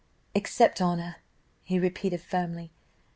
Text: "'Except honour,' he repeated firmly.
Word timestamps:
"'Except 0.33 0.81
honour,' 0.81 1.17
he 1.63 1.77
repeated 1.77 2.21
firmly. 2.21 2.71